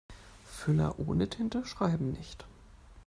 [0.47, 2.47] Füller ohne Tinte schreiben nicht.